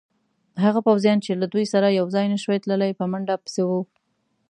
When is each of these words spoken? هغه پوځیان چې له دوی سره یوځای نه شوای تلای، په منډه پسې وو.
هغه 0.63 0.79
پوځیان 0.87 1.17
چې 1.25 1.31
له 1.41 1.45
دوی 1.53 1.65
سره 1.73 1.95
یوځای 1.99 2.25
نه 2.33 2.37
شوای 2.43 2.59
تلای، 2.65 2.91
په 2.99 3.05
منډه 3.11 3.35
پسې 3.43 3.61
وو. 3.67 3.81